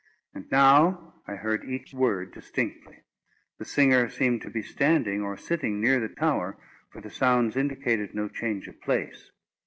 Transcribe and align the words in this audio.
And 0.33 0.49
now 0.49 1.13
I 1.27 1.35
heard 1.35 1.63
each 1.63 1.93
word 1.93 2.33
distinctly. 2.33 3.01
The 3.59 3.65
singer 3.65 4.09
seemed 4.09 4.41
to 4.41 4.49
be 4.49 4.63
standing 4.63 5.21
or 5.21 5.37
sitting 5.37 5.79
near 5.79 5.99
the 5.99 6.09
tower, 6.09 6.57
for 6.91 7.01
the 7.01 7.11
sounds 7.11 7.55
indicated 7.55 8.15
no 8.15 8.27
change 8.27 8.67
of 8.67 8.81
place. 8.81 9.29